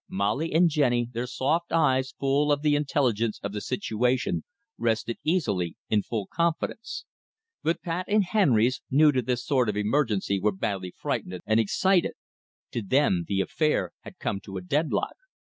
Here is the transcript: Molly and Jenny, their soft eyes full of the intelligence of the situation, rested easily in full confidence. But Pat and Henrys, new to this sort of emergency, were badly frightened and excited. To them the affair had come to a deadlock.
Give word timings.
Molly 0.09 0.51
and 0.51 0.67
Jenny, 0.67 1.09
their 1.13 1.27
soft 1.27 1.71
eyes 1.71 2.15
full 2.19 2.51
of 2.51 2.63
the 2.63 2.73
intelligence 2.75 3.39
of 3.43 3.51
the 3.53 3.61
situation, 3.61 4.43
rested 4.79 5.19
easily 5.23 5.77
in 5.91 6.01
full 6.01 6.25
confidence. 6.25 7.05
But 7.61 7.83
Pat 7.83 8.05
and 8.07 8.23
Henrys, 8.23 8.81
new 8.89 9.11
to 9.11 9.21
this 9.21 9.45
sort 9.45 9.69
of 9.69 9.77
emergency, 9.77 10.39
were 10.39 10.53
badly 10.53 10.91
frightened 10.99 11.41
and 11.45 11.59
excited. 11.59 12.13
To 12.71 12.81
them 12.81 13.25
the 13.27 13.41
affair 13.41 13.91
had 13.99 14.17
come 14.17 14.39
to 14.39 14.57
a 14.57 14.61
deadlock. 14.61 15.17